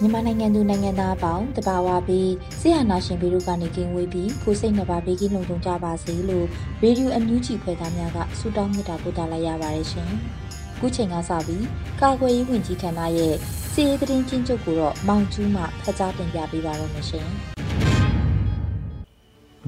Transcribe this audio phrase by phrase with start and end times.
[0.00, 6.46] မြန်မာနိုင်ငံသူနိုင်ငံသားအပေါင်းတဘာဝပြီးဆရာနာရှင်ပြီးတို့ကနေကင်းဝေးပြီးကိုစိတ်နှပါဘေးကင်းလုံခြုံကြပါစေလို့
[6.82, 10.10] ရေဒီယိုအန်ယူဂျီဖွယ်သားများကဆုတောင်းမြတ်တာပို့သလိုက်ရပါတယ်ရှင်။
[10.78, 11.64] ခုချိန်ကစပြီး
[12.00, 13.34] ကာကွယ်ရေးဝန်ကြီးဌာနရဲ့
[13.72, 17.26] စီရေးသတင်းချင်းချုပ်ကိုတော့မောင်ကျူးမှဖတ်ကြားတင်ပြပေးပါရမရှင်။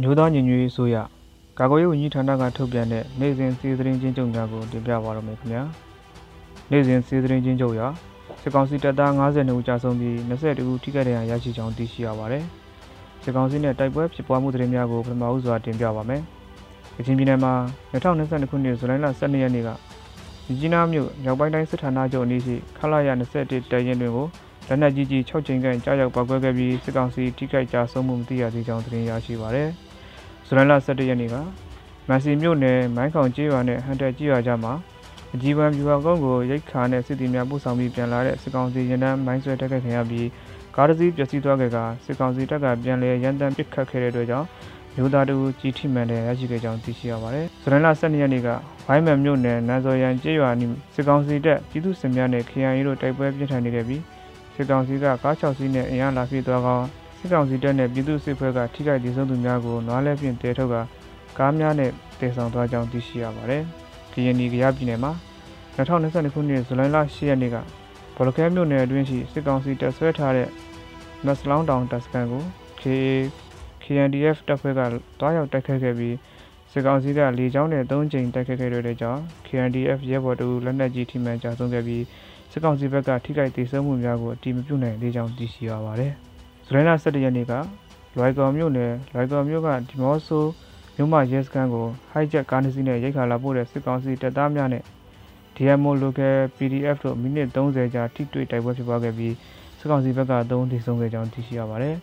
[0.00, 0.96] မျိုးသားညီညွတ်ရေးဆိုရ
[1.58, 5.62] ကာကွယ်ရေးဝန်ကြီးဌာနကထုတ်ပြန်တဲ့နိုင်စဉ်စီးသတင်းချင်းချုပ်များကိုတင်ပြပါရမယ်ခင်ဗျာ
[6.70, 7.86] နိုင်စဉ်စီးသတင်းချင်းချုပ်ရာ
[8.42, 12.44] စစ်ကောင်စီတပ်သား52ဦးကြာဆုံးပြီး22ဦးထိခိုက်ဒဏ်ရာရရှိကြောင်းသိရှိရပါတယ်
[13.22, 16.22] စစ်ကောင်စီနဲ့တိုက်ပွဲဖြစ်ပွားမှုသတင်းများကိုပထမဦးစွာတင်ပြပါမယ်
[16.96, 17.52] ကချင်ပြည်နယ်မှာ
[17.92, 19.68] 2022ခုနှစ်ဇူလိုင်လ12ရက်နေ့က
[20.46, 24.26] မြကြီးနားမြို့မြောက်ပိုင်းတိုင်းစစ်ဌာနချုပ်အနီးရှိခလာရ21တပ်ရင်းတွင်ကို
[24.68, 29.70] လက်နက်ကြီးကြီး6ချိန်ခန့်ကြားရောက်ပောက်ကွဲခဲ့ပြီးစစ်ကောင်စီထိခိုက်ကြဆုံးမှုမသိရသေးကြောင်းသတင်းရရှိပါရတယ်။
[30.48, 31.36] ဇူလိုင်လ17ရက်နေ့က
[32.08, 34.72] မန်စီမြို့နယ်မိုင်းခေါင်ကျေးရွာနဲ့ဟန်တက်ကျေးရွာကြားမှာ
[35.34, 40.28] အကြီးပန်းပြူဟာကုန်းကိုရိတ်ခါနဲ့စစ်တီများပို့ဆောင်ပြီးပြန်လာတဲ့စစ်ကောင်စီရင်တန်းမိုင်းဆွဲတက်ခဲ့ခင်ရပြီး
[40.76, 44.46] ကားတစ်စီးပျက်စီးသွားခဲ့ကစစ်ကောင်စီတပ်ကပြန်လည်ရန်တမ်းပစ်ခတ်ခဲ့တဲ့အတွက်ကြောင့်
[44.96, 48.48] မျိုးသားတို့ကြီးထိမှန်တဲ့ရရှိခဲ့ကြောင်းသိရှိရပါတယ်။ဇူလိုင်လ12ရက်နေ့က
[48.86, 54.02] ဝိုင်းမန်မြို့နယ်နန်းစော်ရန်ကျေးရွာနီးစစ်ကောင်စီတပ်ပြည်သူ့စစ်များနဲ့ KIA တို့တိုက်ပွဲပြင်းထန်နေခဲ့ပြီး
[54.54, 56.86] စစ်ကောင်စီကကား6စီးနဲ့အင်အားလာပြေးသွားကောင်း
[57.26, 60.76] စစ်ကောင်စီတပ်နဲ့ပြည်သူ့စစ်ဖွဲ့ကထိခိုက်ဒေဆုံးသူများကိုနွားလဲဖြင့်တဲထုတ်က
[61.38, 63.62] ကားများနဲ့တည်ဆောင်သွားကြောင်းသိရှိရပါတယ်။
[64.12, 65.12] ကရင်ပြည်ကရပြည်နယ်မှာ
[65.76, 67.56] 2022ခုနှစ်ဇူလိုင်လ10ရက်နေ့က
[68.16, 70.48] ဘောလကဲမြို့နယ်အတွင်းရှိစစ်ကောင်စီတပ်ဆွဲထားတဲ့
[71.24, 72.44] မက်စလောင်းတောင်တပ်စခန်းကို
[72.80, 72.94] KA
[73.84, 74.80] KNDF တပ်ဖွဲ့က
[75.20, 76.16] တွားရောက်တိုက်ခတ်ခဲ့ပြီး
[76.72, 82.04] စစ်ကောင်စီကလေကြောင်းနဲ့၃ကြိမ်တိုက်ခတ်ခဲ့တဲ့ကြောင့် KNDF ရဲဘော်တို့လက်နက်ကြီးထိမှန်ကြဆုံးခဲ့ပြီး
[82.52, 86.14] စစ်ကောင်စီဘက်ကထိခိုက်ဒေဆုံးမှုများကိုအတိမပြုနိုင်သေးကြောင်းသိရှိရပါတယ်။
[86.68, 87.52] ဇူလိုင်လ17ရက်နေ့က
[88.16, 90.44] လွိုင်ကော်မြို့နယ်လွိုင်ကော်မြို့ကဒီမော့ဆို
[90.96, 94.82] မြို့မရဲစခန်းကိုဟိုက်ဂျက်ကားတစ်စီးနဲ့ရိတ်ခါလာပို့တဲ့စစ်ကောင်စီတပ်သားများနဲ့
[95.56, 99.34] DMO Local PDF တို့မိနစ်30ကြာထိတွေ့တိုက်ပွဲဖြစ်ပွားခဲ့ပြီး
[99.78, 101.96] စစ်ကောင်စီဘက်က3ထိဆုံးခဲ့ကြောင်းသိရှိရပါတယ်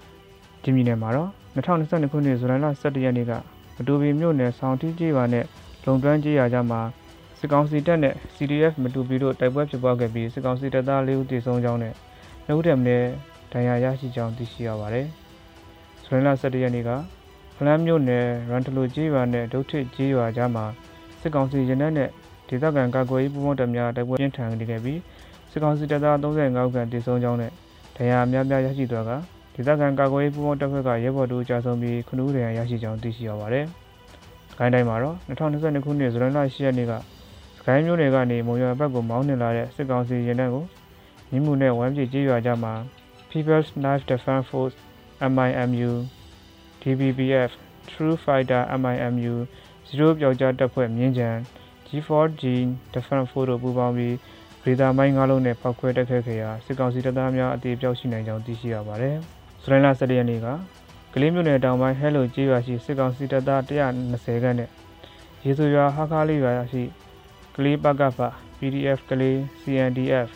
[0.62, 3.32] ။ဒီမြို့နယ်မှာတော့2022ခုနှစ်ဇူလိုင်လ17ရက်နေ့က
[3.76, 5.44] မတူပီမြို့နယ်ဆောင်းတီကျေးရွာနဲ့
[5.84, 6.80] လုံတွန်းကျေးရွာကြားမှာ
[7.38, 11.94] စစ်ကောင်စီတပ်နဲ့ CDF မတူပီတို့တိုက်ပွဲဖြစ်ပွားခဲ့ပြီးစစ်ကောင်စီတပ်သား၄ဦးသေဆုံးကြောင်းနဲ့
[12.46, 13.08] နှုတ်တယ်မင်း
[13.54, 15.06] ဒဏ်ရာရရှိကြောင်းသိရှိရပါတယ်။
[16.04, 16.90] ဇွန်လ17ရက်နေ့က
[17.56, 20.64] ဖလန်းမြို့နယ်ရန်တလူကြီးရွာနဲ့ဒုတ်ထစ်ကြီးရွာကြားမှာ
[21.20, 22.10] စစ်ကောင်စီရင်နဲ့
[22.48, 25.00] ဒေသခံကာကွယ်ရေးပူးပေါင်းတပ်များတိုက်ပွဲပြင်းထန်နေခဲ့ပြီး
[25.50, 27.50] စစ်ကောင်စီတပ်သား35ခန့်တေဆုံးကြောင်းနဲ့
[27.96, 29.10] ဒဏ်ရာအများပြားရရှိသွားက
[29.54, 33.64] ဒေသခံကာကွယ်ရေးပူးပေါင်းတပ်ဖွဲ့ကရဲဘော်တို့ကြာဆုံးပြီးခနူးဒဏ်ရာရရှိကြောင်းသိရှိရပါတယ်။
[34.58, 36.92] ခိုင်းတိုင်းမှာတော့2022ခုနှစ်ဇွန်လ10ရက်နေ့က
[37.58, 40.64] စကိုင်းမြို့နယ်ကနေမုံရွာဘက်ကိုမောင်းနှင်လာတဲ့စစ်ကောင်စီရင်နှံကို
[41.30, 42.72] မြင်းမှုနဲ့ဝမ်းပြေကြီးရွာကြားမှာ
[43.34, 44.74] People's Knife Defense Force
[45.20, 46.06] MIMU
[46.80, 47.50] DBBF
[47.90, 49.34] True Fighter MIMU
[49.90, 51.30] 0ပြောက်ကြားတပ်ဖွဲ့မြင်းကြံ
[51.86, 52.42] G4G
[52.94, 54.16] Defense Force တို့ပူးပေါင်းပြီး
[54.62, 59.16] ဗေဒါမိုင်း၅လုံးနဲ့ပောက်ခွဲတက်ခဲ့ခဲ့ရာစစ်ကောင်စီတပ်သားများအသေးပြောက်ရှိနိုင်ကြောင်းသိရှိရပါတယ်။
[59.62, 60.46] ဇူလိုင်လ17ရက်နေ့က
[61.14, 64.70] ကလေးမြို့နယ်တောင်ပိုင်းဟဲလိုကျေးရွာရှိစစ်ကောင်စီတပ်သား120ခန့်နဲ့
[65.44, 66.82] ရေဆိုရွာဟာခါလေးရွာရှိ
[67.56, 68.18] ကလေးပကဖ
[68.58, 70.28] PDF ကလေး CNDF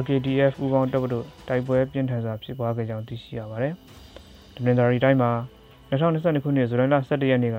[0.00, 3.74] RKDF ပူးပေါင်းတပ်တို့တိုက်ပွဲပြင်းထန်စွာဖြစ်ပွားခဲ့ကြောင်းသိရှိရပါတယ်။
[4.54, 5.30] ဒမင်ဒါရီတိုင်းမှာ
[5.90, 7.58] 2022ခုနှစ်ဇူလိုင်လ17ရက်နေ့က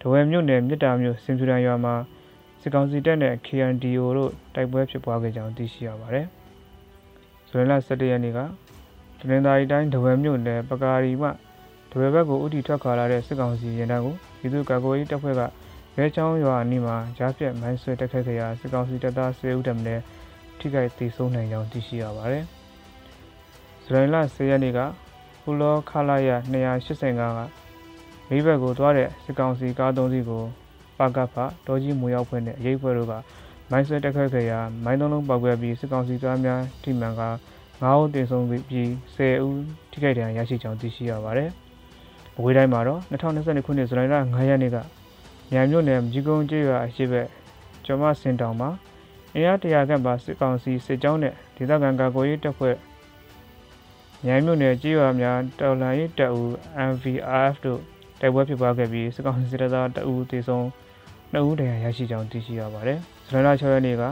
[0.00, 1.94] တဝဲမြို့နယ်မြစ်တာမြို့စင်ဖြူတန်ရွာမှာ
[2.60, 6.26] စစ်ကောင်စီတပ်နဲ့ KNDO တို့တိုက်ပွဲဖြစ်ပွားခဲ့ကြောင်းသိရှိရပါတယ်။
[7.48, 8.38] ဇူလိုင်လ17ရက်နေ့က
[9.20, 11.28] ဒမင်ဒါရီတိုင်းတဝဲမြို့နယ်ပကာရီမှ
[11.90, 15.40] တဝဲဘက်ကိုဥတီထွက်ခွာလာတဲ့စစ်ကောင်စီရင်တန်းကိုပြည်သူ့ကာကွယ်ရေးတပ်ဖွဲ့က
[15.96, 20.00] ရဲချောင်းရွာအနီးမှာကြားပြတ်မိုင်းဆွဲတက်ခတ်ခဲ့ရာစစ်ကောင်စီတပ်သား10ဦးတမနဲ့
[20.60, 22.44] ထိခိုက်သေးဆုံးနိုင်ကြောင်းသိရှိရပါတယ်။
[23.82, 24.78] ဇူလိုင်လ10ရက်နေ့က
[25.42, 27.22] ဟူလောခလာရ285က
[28.28, 30.42] မိဘက်ကိုသွားတဲ့စစ်ကောင်စီကားသုံးစီးကို
[30.98, 31.34] ပါကဖ
[31.66, 33.12] ဒေါ်ကြီးမူရောက်ဖွဲ့နဲ့အရေးဖွဲ့တို့က
[33.70, 37.22] မိုင်းဆွဲတက်ခတ်ခဲ့ရာမိုင်းသုံးလုံးပောက်ကွဲပြီးစစ်ကောင်စီသားများထိမှန်က
[37.80, 39.60] 9ဦးတင်ဆုံးပြီး10ဦး
[39.90, 41.50] ထိခိုက်ဒဏ်ရာရရှိကြောင်းသိရှိရပါတယ်။
[42.38, 44.76] အဝေးတိုင်းမှာတော့2022ခုနှစ်ဇူလိုင်လ9ရက်နေ့က
[45.52, 47.26] မြိုင်မြို့နယ်မြီကုန်းကျေးရွာအရှိဘက်
[47.84, 48.70] ကျော်မစင်တောင်မှာ
[49.34, 52.76] အင်အားတရာခန့်ပါစစ်ကောင်စီစစ်ကြောင်းနဲ့ဒေသခံကာကွယ်ရေးတပ်ဖွဲ့
[54.24, 56.50] မြိုင်မြို့နယ်ကြေးရွာများတော်လှန်ရေးတပ်ဦး
[56.90, 57.80] MVRF တို့
[58.20, 60.64] တိုက်ပွဲဖြစ်ပွားခဲ့ပြီးစစ်ကောင်စီစစ်သားတအူးတေဆုံး
[61.32, 64.02] 2ဦးတရားရရှိကြောင်းသိရှိရပါတယ်။ဇလန်လာ6ရက်နေ့က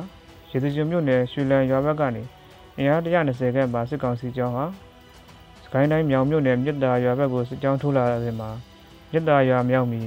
[0.51, 2.23] ရေစကြိုမြို့နယ်ရွှေလန်းရွာဘက်ကနေ
[2.79, 4.65] အင်အား120ခန့်ပါစစ်ကောင်စီကြောင်းဟာ
[5.65, 8.51] စကိုင်းတိုင်းမြောင်မြို့နယ်မြစ်တာရွာဘက်ကိုစစ်ကြောင်းထိုးလာတဲ့မှာ
[9.13, 10.01] မြစ်တာရွာမြောက်မီ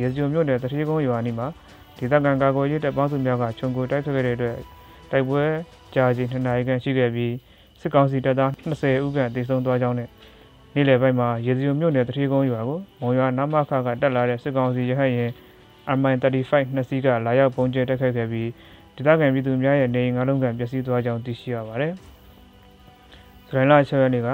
[0.00, 1.46] ရေစကြိုမြို့နယ်တတိကုန်းရွာနီးမှာ
[1.98, 4.58] ဒေသခံကာကွယ်ရေးတပ်ပေါင်းစုများကခြုံကိုတိုက်ခတ်ခဲ့တဲ့အတွက်
[5.10, 5.44] တိုက်ပွဲ
[5.94, 7.34] ကြာချိန်2နာရီခန့်ရှိခဲ့ပြီး
[7.80, 10.08] စစ်ကောင်စီတပ်သား20ဦးခန့်တေဆုံးသွားကြောင်းနဲ့
[10.74, 15.30] နေ့လယ်ပိုင်းမှာရေစကြိုမြို့နယ်တတိကုန်းရွာကိုမုံရွာနမခကတက်လာတဲ့စစ်ကောင်စီရဟတ်ရင်
[15.98, 18.48] MI35 နှစ်စီးကလာရောက်ပုံကျဲတက်ခတ်ခဲ့ပြီး
[18.96, 21.92] ဒေသခံပြည်သူများရဲ့နေအိမ်ငါးလုံးကန်ပျက်စီးသွားကြောင်းသိရှိရပါတယ်။
[23.48, 24.28] ဇရန်လာ6ရက်နေ့က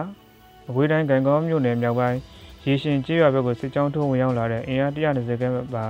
[0.68, 2.18] အဝေးတိုင်းကံကောင်းမြို့နယ်မြောက်ပိုင်း
[2.66, 5.84] ရေရှင်ကျေးရွာဘက်ကိုစစ်ကြောင်းထိုးဝင်ရောက်လာတဲ့အင်အား120ခန့်ပါ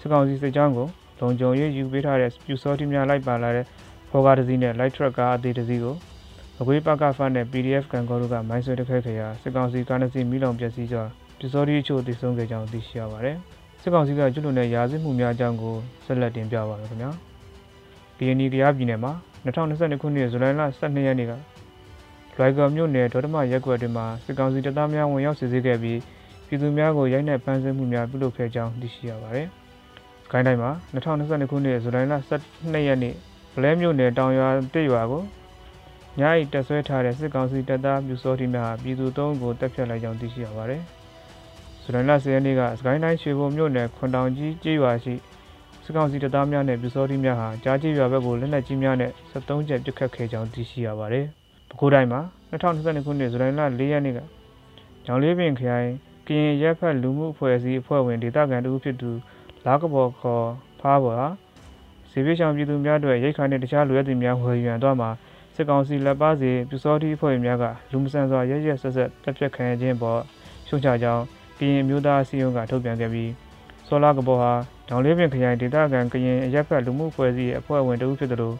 [0.00, 0.88] စစ်ကောင်စီစစ်ကြောင်းကို
[1.24, 3.66] လုံခြုံရေးယူပေးထားတဲ့ပြူစောတိများလိုက်ပါလာတဲ့
[4.10, 5.96] ဖော်ကားတစ်စီးနဲ့ light truck ကားအသေးတစ်စီးကို
[6.60, 13.36] အကွေးပကဖတ်နဲ့ PDF ကန်ကောတို့ကမိုင်းဆွဲတက်ခဲ့ခဲ့ရာစစ်ကောင်စီကားနှစ်စီးမိလောင်ပျက်စီးကြောင်းပြူစောတိအချို့တည်ဆုံးခဲ့ကြောင်းသိရှိရပါတယ်။
[13.82, 15.74] စစ်ကောင်စီကကျွလွန်တဲ့ရာဇဝတ်မှုများအကြောင်းကို
[16.04, 17.10] ဆက်လက်တင်ပြပါမယ်ခင်ဗျာ။
[18.16, 19.12] BNI ကရပြည်နယ်မှာ
[19.44, 21.32] 2022ခုနှစ်ဇူလိုင်လ12ရက်နေ့က
[22.36, 26.00] လွိုင်ကော်မြို့နယ်ဒေါတမရက်ကွက်တွင်မှစစ်ကောင်စီတပ်သားများဝင်ရောက်စစ်ဆေးခဲ့ပြီး
[26.46, 29.48] ပြည်သူများကိုရိုက်နှက်ဖမ်းဆီးမှုများပြုလုပ်ခဲ့ကြောင်းသိရှိရပါတယ်။
[30.24, 32.14] စကိုင်းတိုင်းမှာ2022ခုနှစ်ဇူလိုင်လ
[32.48, 33.14] 12ရက်နေ့
[33.54, 35.22] ဗလဲမြို့နယ်တောင်ရွာတစ်ရွာကို
[36.20, 40.82] ညအိတက်ဆွဲထားတဲ့စစ်ကောင်စီတပ်သားမြူစောတိများပြည်သူသုံးကိုတပ်ဖြတ်လိုက်ကြောင်းသိရှိရပါတယ်။
[41.82, 45.14] ဇူလိုင်လ10ရက်နေ့ကစကိုင်းတိုင်းရွှေဘုံမြို့နယ်ခွန်တောင်ကြီးကျေးရွာရှိ
[45.84, 51.24] စစ်ကောင်စီတပ်သားများနဲ့ပြူစောတိများဟာကြားကြီးရွာဘက်ကိုလက်နက်ကြီးများနဲ့73ချက်ပစ်ခတ်ခဲ့ကြောင်းသိရှိရပါတယ်။
[51.68, 54.18] ပဲခူးတိုင်းမှာ2022ခုနှစ်ဇူလိုင်လ4ရက်နေ့က
[55.06, 55.90] ကျောင်းလေးပင်ခရိုင်
[56.28, 59.10] ကရင်ရက်ဖက်လူမှုအဖွဲ့အစည်းအဖွဲ့ဝင်ဒေသခံတို့ဖြစ်သူ
[59.66, 60.46] လာကဘော်ခေါ်
[60.80, 61.28] ဖားဘော်ဟာ
[62.10, 65.10] စီပြေချောင်ပြည်သူများတို့ရိတ်ခါနဲ့တခြားလူရဲသူများဝယ်ယူရန်တော့မှာ
[65.54, 70.20] စစ်ကောင်စီလက်ပါစီပြူစောတိအဖွဲ့များကလူမဆန်စွာရရဆက်ဆက်တပ်ဖြတ်ခံရခြင်းပေါ်
[70.68, 71.24] ရှုံချကြောင်း
[71.58, 73.30] ကရင်မျိုးသားစီယုံကထုတ်ပြန်ခဲ့ပြီး
[73.88, 74.52] စောလာကဘော်ဟာ
[74.88, 78.56] ဒေါန်လေးပင်ခရိုင်ဒေသခံကရင်အရက်ဖက်လူမှုဖွဲ့စည်းအဖွဲ့ဝင်တဦးဖြစ်တယ်လို့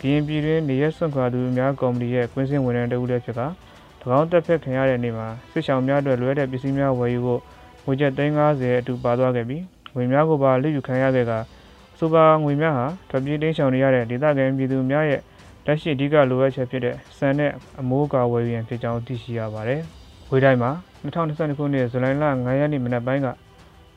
[0.00, 3.42] ကရင်ပြည်တွင်းနေရစွန့်ခွာသူများကော်မတီရဲ့ကွင်းစင်ဝန်ထမ်းတဦးလည်းဖြစ်က၎
[4.18, 7.40] င်းတပ်ဖြတ်ခံရတဲ့နေ့မှာစစ်ဆောင်များအတွက်လွဲတဲ့ပစ္စည်းများဝယ်ယူဖို့
[7.84, 9.62] ငွေကျပ်350အတူပါသွားခဲ့ပြီး
[9.94, 11.32] ငွေများကိုပါလိယူခံရခဲ့က
[11.98, 15.20] စူပါငွေများဟာထွက်ပြေးတင်းရှောင်နေရတဲ့ဒေသခံပြည်သူများရဲ့
[15.66, 19.80] လက်ရှိအဓိကလိုအပ်ချက်ဖြစ်တဲ့စံနဲ့အမိုးကာဝယ်ရန်ဖြစ်ကြောင်းသိရှိရပါတယ်။
[20.30, 20.70] ဝေးတိုင်းမှာ
[21.02, 23.28] 2022ခုနှစ်ဇူလိုင်လ9ရက်နေ့မနက်ပိုင်းက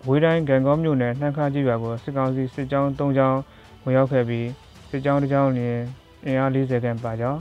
[0.08, 3.40] ဝေးတိုင်းဂံကောမြို့နယ်နှမ်းခါကြီးရွာကိုစစ်ကောင်စီစစ်ကြောင်း၃ကြောင်း
[3.84, 4.48] ဝင်ရောက်ခဲ့ပြီး
[4.90, 5.80] စစ်ကြောင်းတစ်ကြောင်းလျင်
[6.26, 7.40] အင်အား40ခန့်ပါကြောင်း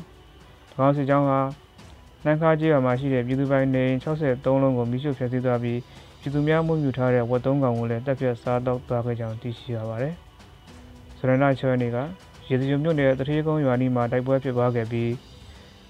[0.86, 1.32] ၎င်းစစ်ကြောင်းက
[2.24, 5.78] နှမ်းခါကြီးရွာမှာရှိတဲ့ပြည်သူပိုင်နေ63လုံးကိုမိရှုဖျက်ဆီးသွားပြီး
[6.22, 10.14] ပြည်သူများမှုမြူထားတဲ့ဝက်သုံးကောင်ကိုလည်းတပ်ဖြတ်စားတော့သွားခဲ့ကြောင်းသိရှိရပါတယ်။
[11.18, 11.98] ဇရနာချွဲနေက
[12.48, 15.10] ရေစကြိုမြို့နယ်တတိကုန်းရွာနီမှာတိုက်ပွဲဖြစ်ပွားခဲ့ပြီး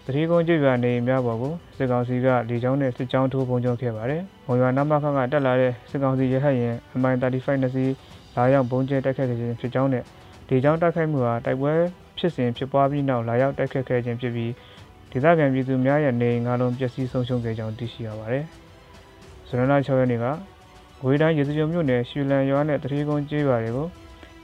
[0.07, 7.93] တတိကုန်းကျွော်နေများပေါ်ကိုစစ်ကောင်စီကလေကြောင်းနဲ့စစ်ကြောင်းထိုးပုံကျုံခဲ့ပါတယ်။မုံရွာနမခကတက်လာတဲ့စစ်ကောင်စီရဟတ်ရင် MI35 နှစ်စီး
[8.37, 10.05] လာရောက်ပုံကျဲတိုက်ခတ်ခဲ့ခြင်းဖြစ်ကြောင်းနဲ့
[10.49, 11.73] လေကြောင်းတိုက်ခိုက်မှုဟာတိုက်ပွဲ
[12.19, 14.53] ဖြစ်စဉ်ဖြစ်ပွားပြီးနောက်လာရောက်တိုက်ခတ်ခဲ့ခြင်းဖြစ်ပြီး
[15.11, 18.47] ဒေသခံပြည်သူများရဲ့နေငါလုံးပျက်စီးဆုံးရှုံးခဲ့ကြောင်းသိရှိရပါတယ်။
[19.53, 20.27] ဇွန်လ6ရက်နေ့က
[21.03, 23.89] ငွေတိုင်းရေစကြိုမြို့နယ်ရွှေလန်ရွာနဲ့တတိကုန်းကျေးရွာတွေကို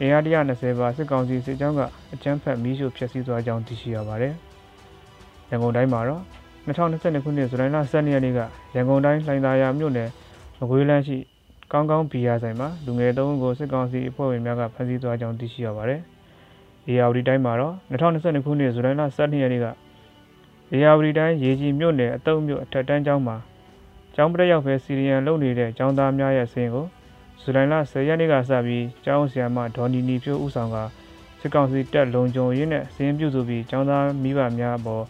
[0.00, 1.80] အင်အား120ပါစစ်ကောင်စီစစ်ကြောင်းက
[2.12, 4.34] အကြမ်းဖက်မီးရှို့ဖျက်ဆီးသွားကြောင်းသိရှိရပါတယ်။
[5.50, 6.22] ရန်ကုန်တိုင်းမှာတော့
[6.66, 8.38] 2022ခုနှစ်ဇူလိုင်လ12ရက်နေ့က
[8.74, 10.08] ရန်ကုန်တိုင်းလှိုင်သာယာမြို့နယ်
[10.58, 11.16] မကွေးလန်းရှိ
[11.72, 16.00] ကောင်းကောင်းဘီယာဆိုင်မှာလူငယ်သုံးဦးကိုစစ်ကောင်စီအဖွဲ့ဝင်များကဖမ်းဆီးသွားကြောင်းသိရှိရပါတယ်။
[16.88, 19.66] အေယာဝတီတိုင်းမှာတော့2022ခုနှစ်ဇူလိုင်လ12ရက်နေ့က
[20.72, 23.36] အေယာဝတီတိုင်းရေကြီးမြို့နယ်အတုံးမြို့အထက်တန်းကျောင်းမှာ
[24.20, 26.87] ကျောင်းပရက်ရောက်ပဲစီရီယန်လုပ်နေတဲ့ကျောင်းသားများရဲ့ဆင်းကို
[27.40, 30.76] ဇူလိုင်လ10ရက်နေ့ကစပြီးကျောင်းဆရာမဒေါ်နီနီဖြိုးဦးဆောင်က
[31.40, 35.04] စစ်ကောင်စီတပ်လုံခြုံရေးနဲ့စင်းပြုစုပြီးကျောင်းသားမိဘများအပေါ်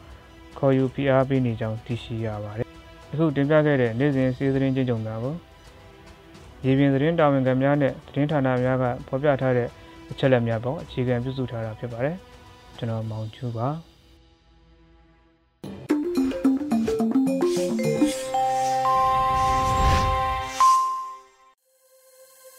[0.59, 2.67] ခေါ်ယူဖိအားပေးနေကြောင်းသိရှိရပါတယ်။
[3.13, 5.35] အခုတင်ပြခဲ့တဲ့နေ့စဉ်စီးသတင်းချင်းကြုံများကို
[6.65, 9.69] ရေပြင်သတင်းတာဝန်ခံများနဲ့သတင်းဌာနများကဖော်ပြထားတဲ့
[10.11, 12.17] အချက်အလက်များပေါ်အခြေခံပြုစုထားတာဖြစ်ပါတယ်။
[12.79, 13.69] ကျွန်တော်မောင်ကျူပါ။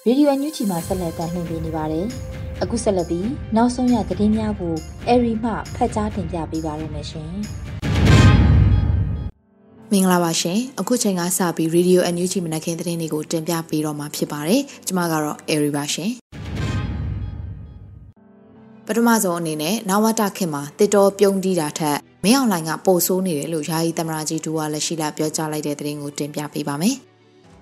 [0.07, 2.05] ရေဒီယိုညူချီမှာဆက်လက်တင်ပြနေပါတယ်။
[2.63, 4.75] အခုဆက်လက်ပြီးနောက်ဆုံးရသတင်းများကို
[5.07, 7.31] အရီမှဖတ်ကြားတင်ပြပေးပါရမရှင်။
[9.91, 16.11] မင်္ဂလာပါရှင်အခုချိန်ကစပြီး Radio NUG မနက်ခင်းသတင်းတွေကိုတင်ပြပေးတော့မှာဖြစ်ပါတယ်ကျွန်မကတော့ Airy ပါရှင်
[18.85, 26.97] ပထမဆုံးအနေနဲ့နဝတခင်မှာတစ်တော်ပြုံးတီးတာထက်မင်းအောင်လှိုင်ကပိုဆိုးနေတယ်လို့ယာယီသမရာကြီးဒူဝါလက်ရှိလာပြောကြားလိုက်တဲ့သတင်းကိုတင်ပြပေးပါမယ်။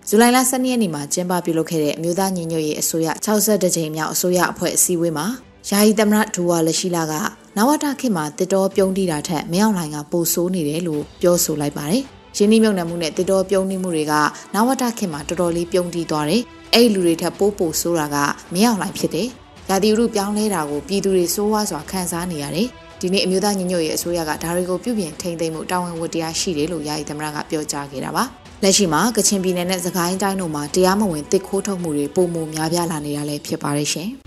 [0.09, 5.25] ဇူလိုင်လ12ရက်နေ့မှာကျင်းပပြုလုပ်ခဲ့တဲ့အမျိုးသားညီညွတ်ရေးအစိုးရ62ကြိမ်မြောက်အစိုးရအဖွဲ့အစည်းအဝေးမှာ
[5.69, 7.13] ယာယီသမရဒူဝါလက်ရှိလာက
[7.57, 12.03] နဝတခင်မှာတစ်တော်ပြုံးတီးတာထက်မင်းအောင်လှိုင်ကပိုဆိုးနေတယ်လို့ပြောဆိုလိုက်ပါတယ်။
[12.37, 14.13] ရင်းနှီးမြှုပ်နှံမှုနဲ့တစ်တော်ပြုံးနှီးမှုတွေက
[14.55, 16.41] နဝတခင်မှာတော်တော်လေးပြုံးတီးသွားတယ်။
[16.73, 18.17] အဲ့ဒီလူတွေထက်ပိုးပိုဆိုးတာက
[18.53, 19.27] မင်းအောင်လှိုင်ဖြစ်တယ်။
[19.69, 22.67] ရာသီဥတုပြောင်းလဲတာကိုပြည်သူတွေစိုးဝါးစွာခံစားနေရတယ်။
[23.01, 28.25] ဒီနေ့အမျိုးသားညီညွတ်ရေးအစိုးရကဒါတွေကိုပြုပြင်ထိန်းသိမ်းမှုတာဝန်ဝတ္တရားရှိတယ်လို့ယာယီသမရကပြောကြားခဲ့တာပါ။
[28.63, 34.09] လက်ရှိမှာကချင်ပြည်နယ်နဲ့စကိုင်းတိုင်းတို့မှာတရားမဝင်တစ်ခိုးထုတ်မှုတွေပုံမှုများပြားလာနေတာလည်းဖြစ်ပါတယ်ရှင်။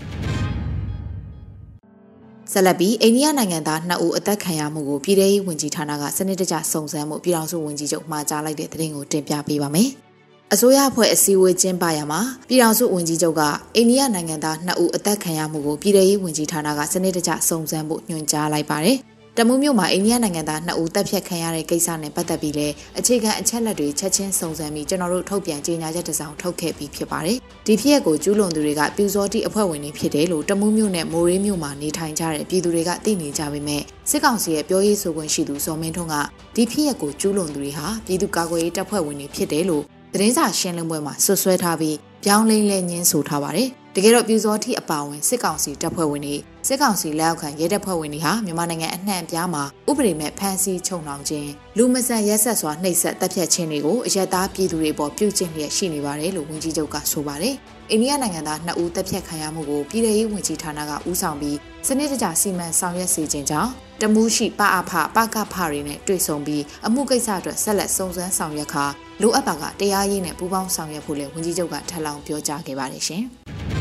[2.51, 9.89] ဆက်လက်ပြီးအိန္ဒိယနိုင်ငံသား2ဦးအသက်ခံရမှုကိုပြည်ထောင်စုဝန်ကြီးဌာနကစနစ်တကျစုံစမ်းမှုပြည်ထောင်စုဝန်ကြီးချုပ်မှာကြားလိုက်တဲ့သတင်းကိုတင်ပြပေးပါမယ်။
[10.53, 13.41] အစိုးရအဖွဲ့အစည်းအဝေးကျင်းပရမှာပြည်ထောင်စုဝန်ကြီးချုပ်က
[13.75, 18.99] အိန္ဒိယနိုင်ငံသား2ဦးအသက်ခံရမှုကိုပြည်ထောင်စုဝန်ကြီးဌာနကစနစ်တကျစုံစမ်းဖို့ညွှန်ကြားလိုက်ပါတယ်။
[19.37, 22.67] တမူးမြို့မှာအိန္ဒိယနိုင်ငံသား2ဦးတပ်ဖြတ်ခံရတဲ့ကိစ္စနဲ့ပတ်သက်ပြီးလဲ
[22.99, 36.15] အခြေခံအချက်လက်တွေချက်ချင်းစုံစမ်းပြီးကျွန်တော်တို့ထုတ်ပြန်ကြေညာချက်တစ်စောင်ထုတ်ခဲ့ပြီးဖြစ်ပါတယ်။ဒီဖြစ်ရပ်ကိုကျူးလွန်သူတွေကပြူစောတိအဖွဲ့ဝင်တွေဖြစ်တယ်လို့တမူးမြို့နဲ့မိုးရေးမြို့မှာနေထိုင်ကြတဲ့ပြည်သူတွေကသိနေကြပေမဲ့စစ်ကောင်စီရဲ့ပြောရေးဆိုခွင့်ရှိသူစောမင်းထွန်းက
[36.55, 39.83] ဒီဖြစ်ရပ်ကိုကျူးလွန်သူတွေဟာပြည်သူ့ကာကွယ်ရေးတပ်ဖွဲ့ဝင်တွေဖြစ်တယ်လို့
[40.13, 46.35] သတင်းစာရှင်းလင်းပွဲမှာဆွဆွဲထားပြီးပြောင်းလဲလဲညင်းဆိုထားပါတယ်။တကယ်တော့ပြူစောတိအပါဝင်စစ်ကောင်စီတပ်ဖွဲ့ဝင်တွေ
[46.67, 57.55] စစ်ကောင်စီလက်အောက်ခံရဲတပ်ဖွဲ့ဝင်တွေဟာမြန်မာနိုင်ငံအနှံ့အပြားမှာဥပဒေမဲ့ဖမ်းဆီးချုပ်နှောင်ခြင်းလူမဆန်ရက်ဆက်စွာနှိပ်စက်တပ်ဖြတ်ခြင်းတွေကိုအယက်သားပြည်သူတွေပေါ်ပြုကျင့်လျက်ရှိနေပါတယ်လို့ဝန်ကြီးချုပ်ကဆိုပါတယ်။
[57.91, 68.85] အိန္ဒိယနိုင်ငံသား2ဦးတပ်ဖြတ်ခံရမှုကိုပြည်ထရေးဝန်ကြီးဌာနကဦးဆောင်ပြီးစနစ်တကျစီမံဆောင်ရွက်စေခြင်းကြောင့်တမူးရှိပအဖပကဖတွေနဲ့တွေ့ဆုံပြီးအမှုကိစ္စအတွက်ဆက်လက်စုံစမ်းဆောင်ရွက်ခါ
[69.21, 73.25] လိုအပ်ပါကတရားရေးနဲ့ပူးပေါင်းဆောင်ရွက်ဖို့လည်းဝန်ကြီးချုပ်ကထပ်လောင်းပြောကြားခဲ့ပါတယ်ရှင်။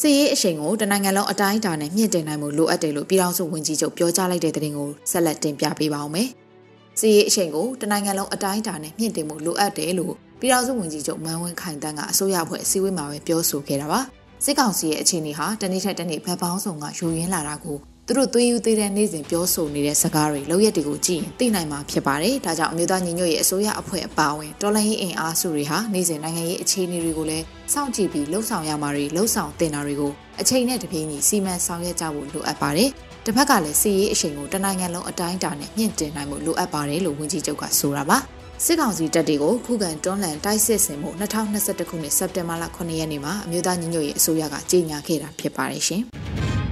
[0.00, 6.28] စစ်ရေးအရှိန်ကိုတနိုင်ငံလုံးအတိုင်းအတာနဲ့မြင့်တင်နိုင်မှုလိုအပ်တယ်လို့ပြည်ထောင်စုဝန်ကြီးချုပ်ပြောကြားလိုက်တဲ့တဲ့တင်ကိုဆက်လက်တင်ပြပေးပါောင်းမယ်။
[7.00, 14.00] စစ်ရေးအရှိန်ကိုတနိုင်ငံလုံးအတိုင်းအတာနဲ့မြင့်တင်မှုလိုအပ်တယ်လို့ပြည်ထောင်စုဝန်ကြီးချုပ်မန်ဝင်းခိုင်တန်းကအစိုးရအဖွဲ့အစည်းအဝေးမှာပဲပြောဆိုခဲ့တာပါ။
[14.44, 32.90] စစ်ကောင်စီရဲ့အခြေအနေဟာတနေ့ထက်တနေ့ဖက်ပေါင်းဆောင်ကယိုရင်းလာတာကို သူတို့သွေးယူသေးတဲ့နေ့စဉ်ပြောဆိုနေတဲ့စကားတွေလောက်ရက်တွေကိုကြည့်ရင်သိနိုင်မှာဖြစ်ပါတယ်။ဒါကြောင့်အမျိုးသားညီညွတ်ရေးအစိုးရအဖွဲ့အပါအဝင်တော်လှန်ရေးအင်အားစုတွေဟာနေ့စဉ်နိုင်ငံရေးအခြေအနေတွေကိုလည်းစောင့်ကြည့်ပြီးလှုပ်ဆောင်ရမှာတွေလှုပ်ဆောင်တင်တာတွေကိုအချိန်နဲ့တပြေးညီစီမံဆောင်ရွက်ကြဖို့လိုအပ်ပါတယ်။
[33.24, 38.18] တစ်ဖက်ကလည်းစီရေးအချိန်ကိုတနိုင်ငံလုံးအတိုင်းအတာနဲ့မြင့်တင်နိုင်မှုလိုအပ်ပါတယ်လို့ဝန်ကြီးချုပ်ကဆိုတာပါ။
[38.64, 46.04] စစ်ကောင်စီတပ်တွေကိုခုခံတွန်းလှန်တိုက်စစ်ဆင်မှု2021ခုနှစ်စက်တင်ဘာလ9ရက်နေ့မှာအမျိုးသားညီညွတ်ရေးအစိုးရကကြေညာခဲ့တာဖြစ်ပါတယ်ရှင်။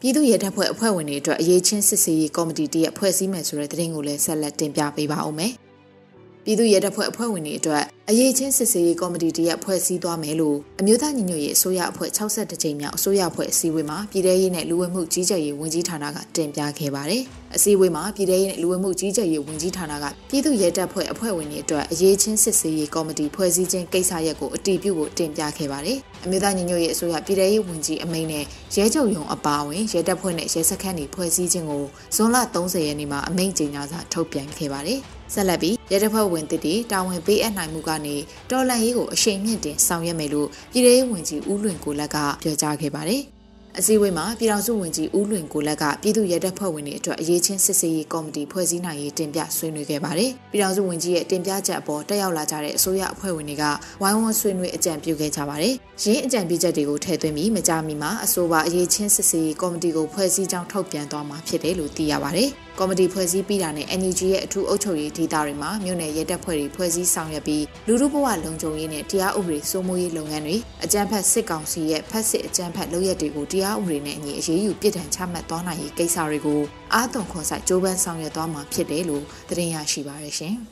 [0.00, 5.52] ပြည်သူ့ရဲတပ်ဖွဲ့အဖွဲ့ဝင်တွေအတွက်အရေးချင်းစစ်ဆေးရေးကော်မတီတရက်ဖွဲ့စည်းမယ်ဆိုတဲ့သတင်းကိုလည်းဆက်လက်တင်ပြပေးပါဦးမယ်။
[6.44, 17.22] ပြည်သူ့ရဲတပ်ဖွဲ့အဖွဲ့ဝင်တွေအတွက် အရေးချင်းစစ်ဆေးရေးကော်မတီတရက်ဖွဲ့စည်းသွားမယ်လို့အမျိုးသားညီညွတ်ရေးအစိုးရအဖွဲ့62ကြိမ်မြောက်အစိုးရအဖွဲ့အစည်းအဝေးမှာပြည်ထရေးနဲ့လူဝင်မှုကြီးကြပ်ရေးဝန်ကြီးဌာနကတင်ပြခဲ့ပါတယ်။
[17.56, 28.44] အစည်းအဝေးမှာပြည်ထရေးနဲ့လူဝင်မှုကြီးကြပ်ရေးဝန်ကြီးဌာနကပြည်သူ့ရဲတပ်ဖွဲ့အဖွဲ့ဝင်တွေအတွက်အရေးချင်းစစ်ဆေးရေးကော်မတီဖွဲ့စည်းခြင်းကိစ္စရပ်ကိုအတည်ပြုဖို့တင်ပြခဲ့ပါတယ်။အမျိုးသားညီညွတ်ရေးအစိုးရပြည်ထရေးဝန်ကြီးအမိန့်နဲ့
[28.76, 31.84] ရဲချုပ်ရုံအပါအဝင်ရဲတပ်ဖွဲ့နဲ့ရဲစခန်းတွေဖွဲ့စည်းခြင်းကို
[32.16, 35.00] ဇွန်လ30ရက်နေ့မှာအမိန့်ကြေညာစာထုတ်ပြန်ခဲ့ပါတယ်။
[35.34, 38.16] ဆက်လက်ပြီးရဲတပ်ဖွဲ့ဝင်တစ်တီတာဝန်ပေးအပ်နိုင်မှုကနေ
[38.50, 43.22] တော်လန်ရေးကိုအရှိန်မြင့်တင်ဆောင်ရွက်မယ်လို့ပြည်ထောင်ဝင်ကြီးဦးလွင်ကိုလက်ကပြောကြားခဲ့ပါတယ်။
[43.78, 53.64] အစည်းအဝေးမှာပြည်ထောင်စုဝန်ကြီးဦးလွင်ကိုလက်ကပြည်သူ့ရဲတပ်ဖွဲ့ဝင်တွေအတွက်အရေးချင်းစစ်ဆေးရေးကော်မတီဖွဲ့စည်းနိုင်ရေးတင်ပြဆွေးနွေးခဲ့ပါတယ်။ပြည်ထောင်စုဝန်ကြီးရဲ့တင်ပြချက်အပေါ်တက်ရောက်လာကြတဲ့အစိုးရအဖွဲ့ဝင်တွေက
[54.02, 55.74] ဝိုင်းဝန်းဆွေးနွေးအကြံပြုခဲ့ကြပါတယ်။
[56.04, 76.60] ရင်းအကြံပြုချက်တွေကိုထည့်သွင်းပြီးမကြမီမှာအဆိုပါအရေးချင်းစစ်ဆေးရေးကော်မတီကိုဖွဲ့စည်းကြောင်းထုတ်ပြန်သွားမှာဖြစ်တယ်လို့သိရပါတယ်။ ကော်မတီဖွဲ့စည်းပြီးတာနဲ့ NUG ရဲ့အထူးအုပ်ချုပ်ရေးဒေသတွေမှာမြို့နယ်ရဲတပ်ဖွဲ့တွေဖွဲ့စည်းဆောင်ရွက်ပြီးလူမှုဘဝလုံခြုံရေးနဲ့တရားဥပဒေစိုးမိုးရေးလုပ်ငန်းတွေအကြမ်းဖက်စစ်ကောင်စီရဲ့ဖက်စစ်အကြမ်းဖက်လုပ်ရက်တွေကိုတရားဥပဒေနဲ့အညီအရေးယူပြစ်ဒဏ်ချမှတ်သွားနိုင်ရေးကိစ္စတွေကို
[76.94, 80.54] အာသွန်ခွန်ဆိုင်ကြိုးပမ်းဆောင်ရွက်သွားမှာဖြစ်တယ်လို့သတင်းရရှိပါရရှင်။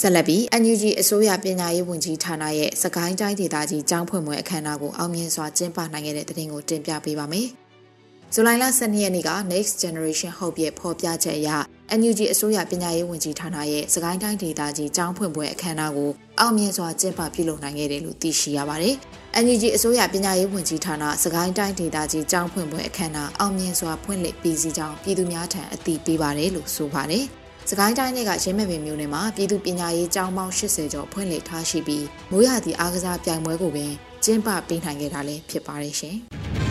[0.00, 7.48] ဆက်လက်ပြီး NUG အစိုးရပညာရေးဝန်ကြီးဌာနရဲ့စကိုင်းတိုင်းဒေသကြီးကျောင်းဖွင့်ပွဲအခမ်းအနားကိုအောင်မြင်စွာကျင်းပနိုင်ခဲ့တဲ့တဲ့တင်ကိုတင်ပြပေးပါမယ်။
[8.34, 11.50] ဇူလိုင်လ12ရက်နေ့က Next Generation Hope ရဲ့ဖော်ပြချက်အရ
[11.98, 16.10] NUG အစိုးရပညာရေးဝန်ကြီးဌာနရဲ့စကိုင်းတိုင်းဒေသကြီးကျောင်းဖွင့်ပွဲအခမ်းအနားကို
[16.40, 18.94] အောင်မြင်စွာကျင်းပပြုလုပ်နိုင်ခဲ့တယ်လို့သိရှိရပါတယ်။
[19.44, 27.24] NUG အစိုးရပညာရေးဝန်ကြီးဌာနစကိုင်းတိုင်းဒေသကြီးကျောင်းဖွင့်ပွဲအခမ်းအနားအောင်မြင်စွာဖွင့်လှစ်ပြီးစီကြောင်းပြည်သူများထံအသိပေးပါတယ်လို့ဆိုပါတယ်။
[27.70, 33.92] စကိုင်းတိုင်းကရင်းမဲ့ပင်မြို့နယ်မှာပြည်သူပညာရေးကျောင်းပေါင်း80ကျော်ဖွင့်လှစ်ထားရှိပြီးမိုးရသည့်အားကစားပြိုင်ပွဲကိုပင်
[34.24, 36.18] ကျင်းပပေးနိုင်ခဲ့တာလည်းဖြစ်ပါတယ်ရှင်။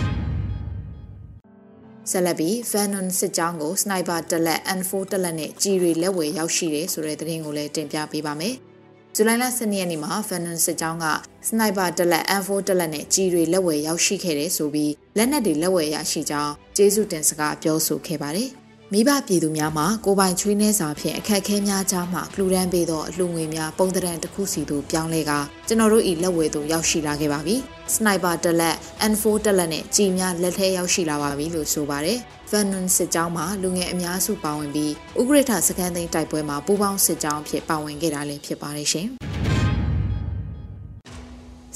[2.09, 8.55] ဆက်လက်ပြီး Venom စစ်ကြောင်းကို Sniper တက်လက် N4 တက်လက်နဲ့ကြီးရီလက်ဝယ်ရောက်ရှိတယ်ဆိုတဲ့သတင်းကိုလည်းတင်ပြပေးပါမယ်။
[9.15, 11.05] ဇူလိုင်လ12ရက်နေ့မှာ Venom စစ်ကြောင်းက
[11.47, 18.51] စနိုက်ပါတက်လက် M4 တက်လက်နဲ့ကြီးတွေလက်ဝယ်ရောက်ရှိခဲ့တယ်ဆိုပြီးလက်နက်တွေလက်ဝယ်ရရှိကြောင်းကျေးဇူးတင်စကားပြောဆိုခဲ့ပါတယ်။
[18.93, 25.31] မိဘပြည်သူများမှကိုပိုင်ချွေးနှဲစာဖြင့်အခက်အခဲများကြားမှကလူရန်ပေးသောအလှငွေများပုံတရံတစ်ခုစီသို့ပြောင်းလဲက
[25.67, 27.55] ကျွန်တော်တို့ဤလက်ဝဲသို့ရောက်ရှိလာခဲ့ပါပြီ။
[27.93, 28.75] စနိုက်ပါတက်လက်
[29.11, 32.17] N4 တက်လက်နဲ့ကြီးများလက်ထဲရောက်ရှိလာပါပြီလို့ဆိုပါတယ်။
[32.51, 39.07] Venom စစ်ကြောင်းမှာလူငယ်အများစုပါဝင်ပြီးဥက္ကဋ္ဌစကန်သိန်းတိုက်ပွဲမှာပူးပေါင်းစစ်ကြောင်းဖြစ်ပါဝင်ခဲ့တာလည်းဖြစ်ပါတယ်ရှင်။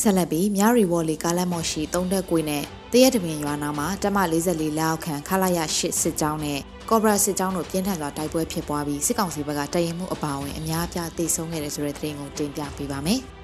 [0.01, 4.17] ဆက်လက်ပြီးမြရီဝေါ်လီကားလမ်းမော်ရှိတုံးတက်ကွေနဲ့တရက်တပင်ရွာနာမှာတမ
[4.47, 13.21] 44လက်အောက်ခံခလာရ8စစ်ကြောင်းနဲ့ ကော့ဘရာစစ်ကြောင်းတို့ပြင်းထန်စွာတိုက်ပွဲဖြစ်ပွားပြီးစစ်ကောင်စီဘက်ကတရင်မှုအပါအဝင်အများအပြားတိုက်ဆုံခဲ့တဲ့ဆိုတဲ့သတင်းကိုတင်ပြပေးပါမယ်။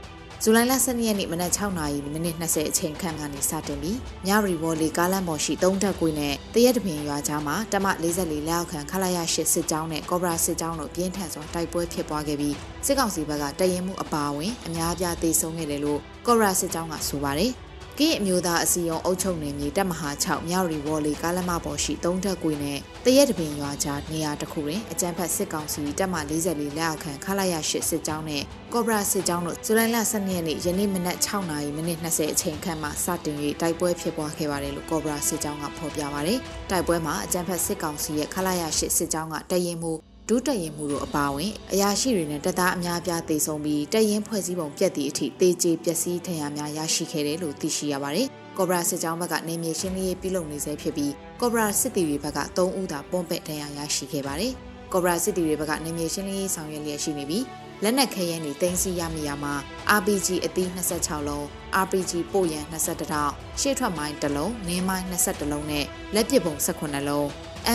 [0.44, 12.56] ဇူလိုင်လ12ရက်နေ့မနက်6နာရီမိနစ်20အချိန်ခန့်ကနေစတင်ပြီးမြရီဝေါ်လီကားလမ်းပေါ်ရှိသုံးထပ်ကွေးနဲ့တရက်တပင်ရွာကြားမှာတမ44လက်အောက်ခံခလာရ8စစ်ကြောင်းနဲ့ကော့ဘရာစစ်ကြောင်းတို့ပြင်းထန်စွာတိုက်ပွဲဖြစ်ပွားခဲ့ပြီး
[12.86, 17.54] စစ်ကောင်စီဘက်ကတရင်မှုအပါအဝင်အများအပြားတိုက်ဆုံခဲ့တယ်လို့ကော့ဘရာစစ်ကြောင်းကဆိုပါတယ်။
[18.00, 28.44] ကင်းအမျိုးသားအစည်းအရုံးအုပ်ချုပ်နေမြေတပ်မဟာ6မြောက်ရီဝေါ်လီကားလမပေါ်ရှိသုံးထက်ကွေနဲ့တရက်တပင်ရွာကြားနေရာတစ်ခုတွင်အကြမ်းဖက်စစ်ကောင်စီတပ်မ44လက်အောက်ခံခလာရ8စစ်ကြောင်းနဲ့
[28.74, 39.94] ကော့ဘရာစစ်ကြောင်းတို့ဇူလိုင်လ12ရက်နေ့ယနေ့မနက်6နာရီမိနစ်20အချိန်ခန့်မှာစတင်၍တိုက်ပွဲဖြစ်ပွားခဲ့ပါတယ်လို့ကော့ဘရာစစ်ကြောင်းကဖော်ပြပါတယ်။တိုက်ပွဲမှာအကြမ်းဖက်စစ်ကောင်စီရဲ့ခလာရ8စစ်ကြောင်းကတရင်မှု
[40.32, 54.54] ဒုတရင်မှုတို့အပါအဝင်အရာရှိတွေနဲ့တပ်သားအများအပြားတေဆုံးပြီးတရင်ဖွဲ့စည်းပုံပြက်သည့်အထိတေကျေပျက်စီးထင်ရများရရှိခဲ့တယ်လို့သိရှိရပါတယ်။ကော့ဘရာစစ်ကြောင်းဘက်ကနေမြေရှင်းလင်းရေးပြုလုပ်နေဆဲဖြစ်ပြီးကော့ဘရာစစ်တီတွေဘက်က3ဦးသာပွန်ပက်တရားရရှိခဲ့ပါတယ်။
[54.94, 57.46] ကော့ဘရာစစ်တီတွေဘက်ကနေမြေရှင်းလင်းရေးဆောင်ရွက်လျက်ရှိနေပြီး
[57.84, 59.54] လက်နက်ခဲယမ်းတွေတင်စီရမိရမှာ
[59.98, 61.46] RPG အသီး26လုံး
[61.84, 65.86] RPG ပို့ရန်22တောင်ရှေ့ထွက်မိုင်း1လုံးနင်းမိုင်း22လုံးနဲ့
[66.16, 67.26] လက်ပစ်ပုံ18လုံး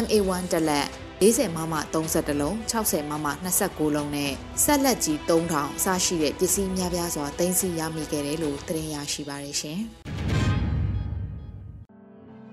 [0.02, 0.88] MA1 တလက်
[1.20, 3.26] 40မမ30လုံး60မမ
[3.61, 4.32] 29လုံးနဲ့
[4.64, 9.80] ဆက်လက်ကြီး3000အစရှိတဲ့ပစ္စည်းများပြားစွာတင်စီရမိခဲ့တယ်လို့သတင်းရရှိပါရရှင်။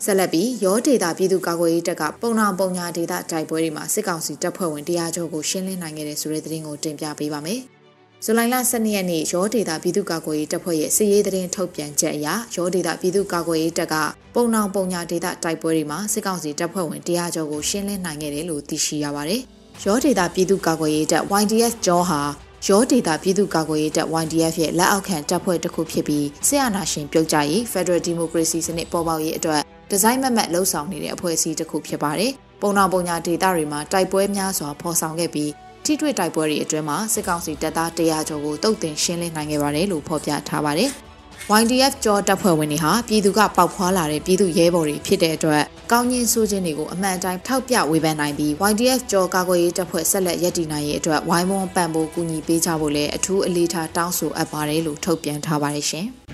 [0.06, 7.62] ဆက်လက်ပြီးရောဒေတာပြည်သူ့ကာကွယ်ရေးတပ်ကပုံနာပုံညာဒေတာတိုက်ပွဲတွေမှာစစ်ကောင်စီတပ်ဖွဲ့ဝင်တရားကျော်ကိုရှင်းလင်းနိုင်ခဲ့တဲ့ဆိုတဲ့သတင်းကိုတင်ပြပေးပါမယ်။
[8.26, 13.96] ဇူလိုင်လ12ရက်နေ့ရောဒေတာပြည်သူ့ကာကွယ်ရေးတပ်ဖွဲ့ရဲ့စစ်ရေးသတင်းထုတ်ပြန်ချက်အရရောဒေတာပြည်သူ့ကာကွယ်ရေးတပ်က
[14.36, 19.42] ပုံနောင်ပုံညာဒေတာတိုက်ပွဲတွေမှာစစ်ကောင်စီတပ်ဖွဲ့ဝင်တရားကျော်ကိုရှင်းလင်းနိုင်ခဲ့တယ်လို့သိရှိရပါတယ်။
[19.86, 22.22] ရောဒေတာပြည်သူ့ကာကွယ်ရေးတပ် YDF ကျော်ဟာ
[22.68, 32.32] ရောဒေတာပြည်သူ့ကာကွယ်ရေးတပ် YDF ရဲ့လက်အောက်ခံတပ်ဖွဲ့တစ်ခုဖြစ်ပြီးစစ်အာဏာရှင်ပြုတ်ကျရေး Federal Democracy စနစ်ပေါ်ပေါက်ရေးအတွက်ဒီဇိုင်းမမတ်လှုပ်ဆောင်နေတဲ့အဖွဲ့အစည်းတစ်ခုဖြစ်ပါတယ်။
[32.62, 35.52] ပုံနာပုံညာဒေတာတွေမှာတိုက်ပွဲများစွာဖော်ဆောင်ခဲ့ပြီး
[35.86, 40.90] ထိတွေ့တိုက်ပွဲတွေအတွင်းမှာစစ်ကောင်စီတပ်သား100ကျော်ကိုတုတ်တင်ရှင်းလင်းနိုင်ခဲ့ပါတယ်လို့ဖော်ပြထားပါတယ်။
[41.62, 56.08] YDF ကြောတပ်ဖွဲ့ဝင်တွေဟာပြည်သူကပေါက်ဖွာလာတဲ့ပြည်သူရဲဘော်တွေဖြစ်တဲ့အတွက်ကောင်းကြီးဆိုးခြင်းတွေကိုအမှန်တိုင်းထောက်ပြဝေဖန်နိုင်ပြီး YDF ကြောကာကွယ်ရေးတပ်ဖွဲ့ဆက်လက်ရည်တည်နိုင်ရေးအတွက်ဝိုင်းဝန်းပံ့ပိုးကူညီပေးကြဖို့လည်းအထူးအလေးထားတောင်းဆိုအပ်ပါတယ်လို့ထုတ်ပြန်ထားပါတယ်ရှင်။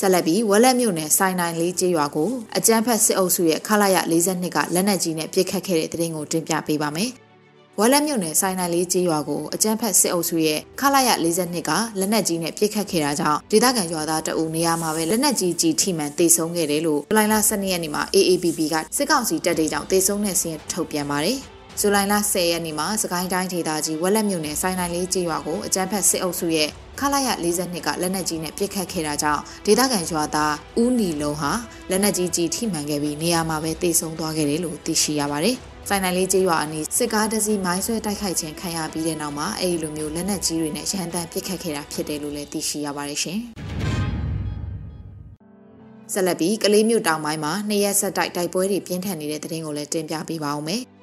[0.00, 7.10] ဆက်လက်ပြီးဝက်လက်မြို့နယ်စိုင်းနိုင်လေးကျေးရွာကိုအကြမ်းဖက်စစ်အုပ်စုရဲ့ခလာရ42ကလက်နက်ကြီးနဲ့ပစ်ခတ်ခဲ့တဲ့တဲ့ရင်ကိုတင်ပြပေးပါမယ်။
[7.78, 21.40] ဝက်လက်မြို့နယ်စိုင်းနိုင်လေးကျေးရွာကိုအကြမ်းဖက်စစ်အုပ်စုရဲ့ခလာရ42ကလက်နက်ကြီးနဲ့ပစ်ခတ်ခဲ့တာကြောင့်ဒေသခံရွာသားတအုပ်နေရာမှာပဲလက်နက်ကြီးကြီးထိမှန်တေဆုံးခဲ့တယ်လို့ပလိုင်လာ12ရက်နေ့မှာ AABB ကစစ်ကောင်စီတပ်တွေကြောင့်တေဆုံးတဲ့စီးရင်ထုတ်ပြန်ပါတယ်။
[21.78, 26.68] ဇူလိုင်လ10ရက်နေ့မှာစကိုင်းတိုင်းဒေသကြီးဝက်လက်မြို့နယ်စိုင်းနိုင်လေးကျေးရွာကိုအကြမ်းဖက်စစ်အုပ်စုရဲ့
[27.00, 31.52] ခလာရ42ကလက်နက်ကြီးနဲ့ပစ်ခတ်ခဲ့တာကြောင့်ဒေသခံရွာသားဦးနီလုံးဟာ
[31.90, 35.56] လက်နက်ကြီးကြီးထိမှန်ခဲ့ပြီးနေရာမှာပဲတေဆုံးသွားခဲ့တယ်လို့သိရှိရပါတယ်။
[35.88, 43.40] ဆိုင်နိုင်လေးကျေးရွာအနီးစစ်ကားတစ်စီးမိုင်းဆွဲတိုက်ခိုက်ခြင်းခံရပြီးတဲ့နောက်မှာအဲဒီလိုမျိုးလက်နက်ကြီးတွေနဲ့ရဟန်တမ်းပစ်ခတ်ခဲ့တာဖြစ်တယ်လို့လည်းသိရှိရပါတယ်ရှင်။
[46.12, 50.82] ဆက်လက်ပြီးကလေးမြို့တောင်ပိုင်းမှာနှစ်ရက်ဆက်တိုက်တိုက်ပွဲတွေပြင်းထန်နေတဲ့တဲ့တင်ကိုလည်းတင်ပြပေးပါဦးမယ်။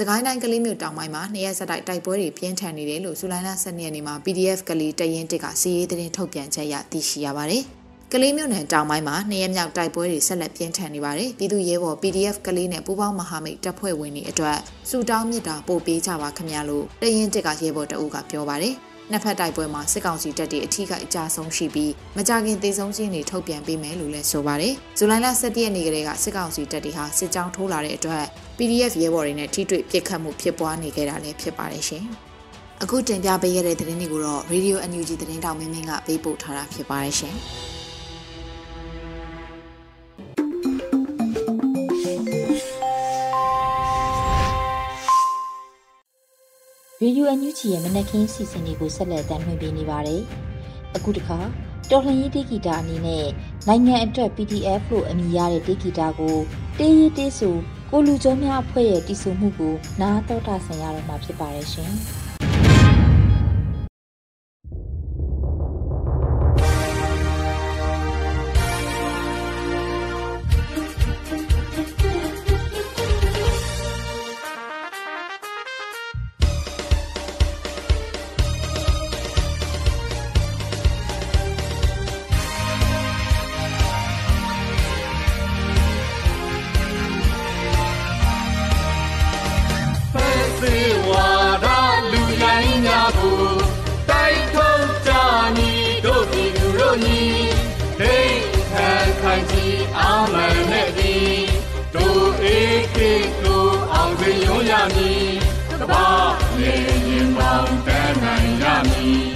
[0.00, 7.62] စကိုင်းတိုင်းကလေးမြို့တောင်ပိုင်းမှာနှစ်ရက်ဆက်တိုက်တိုက်ပွဲတွေပြင်းထန်နေတယ်လို့ဇူလိုင်လ12ရက်နေ့မှာ PDF ကလေးတရင်တစ်ကစီရေးသတင်းထုတ်ပြန်ချက်ရသိရှိရပါတယ်။
[8.12, 14.58] ကလေးမြို့နယ်တောင်ပိုင်းမှာနှစ်ရက်မြောက်တိုက်ပွဲတွေဆက်လက်ပြင်းထန်နေပါတယ်။ပြည်သူ့ရဲဘော် PDF ကလေးနဲ့ပူးပေါင်းမဟာမိတ်တပ်ဖွဲ့ဝင်တွေအတွက်
[14.90, 18.74] စုတောင်းမြစ်တာပို့ပေးကြပါခင်ဗျာလို့တရင်တစ်ကရဲဘော်တအုပ်ကပြောပါတယ်။
[19.10, 28.26] နှစ်ဖက်တိုက်ပွဲမှာစစ်ကောင်စီတပ်တွေအထီးကအကြဆုံးရှိပြီးမကြခင်သေဆုံးခြင်းတွေထုတ်ပြန်ပေးမယ်လို့လည်းဆိုပါတယ်။ဇူလိုင်လ17ရက်နေ့ကလေးကစစ်ကောင်စီတပ်တွေဟာစစ်ကြောင်းထိုးလာတဲ့အတွက်
[28.58, 32.04] PDF ရဲဘော်တွေနဲ့ထိတွေ့ပစ်ခတ်မှုဖြစ်ပွားနေခဲ့တာလည်းဖြစ်ပါတယ်ရှင်။
[32.82, 37.36] အခုတင်ပြပေးရတဲ့သတင်းတွေကိုတော့ Radio NUG သတင်းတောင်မင်းမင်းကပေးပို့ထားတာဖြစ်ပါတယ်ရှင်။
[47.02, 50.22] ရေဒီယိုအန်ယူဂျီရဲ့မနက်ခင်းစီစဉ်တွေကိုဆက်လက်တင်ပြနေပါတယ်။
[50.96, 51.38] အခုတခါ
[51.90, 53.26] တော်လှန်ရေးတေဂီတာအနေနဲ့
[53.66, 56.36] နိုင်ငံအတွက် PDF လို့အမည်ရတဲ့တေဂီတာကို
[56.78, 57.56] တေးရေးတေးဆို
[57.90, 61.92] ကိုလူကျော်များအဖွဲ့ရဲ့တည်ဆူမှုကိုနားတော်တာဆင်ရတော့မှာဖြစ်ပါတယ်ရှင်။
[106.60, 106.74] ရေ
[107.08, 109.26] ရင်ပေါင်းတန်နိုင်ရမည်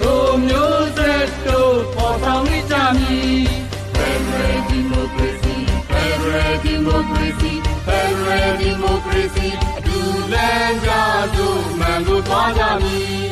[0.00, 3.42] တို့မျိုးဆက်တို့ပေါ်ဆောင်ကြမည်
[3.96, 5.56] Federal Democracy
[5.92, 7.52] Federal Democracy
[7.86, 9.98] Federal Democracy အတူ
[10.32, 10.90] လမ်းကြ
[11.36, 13.22] သို့မှန်ကိုသွားကြမည်